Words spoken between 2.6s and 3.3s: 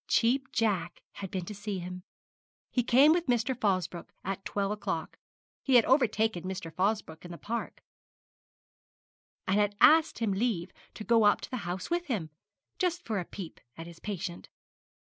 He came with